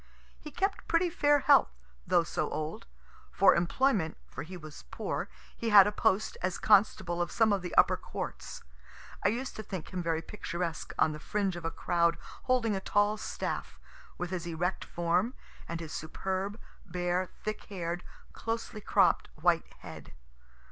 [0.39, 1.69] He kept pretty fair health,
[2.07, 2.87] though so old.
[3.31, 7.61] For employment for he was poor he had a post as constable of some of
[7.61, 8.63] the upper courts.
[9.23, 12.79] I used to think him very picturesque on the fringe of a crowd holding a
[12.79, 13.79] tall staff,
[14.17, 15.35] with his erect form,
[15.69, 20.13] and his superb, bare, thick hair'd, closely cropt white head.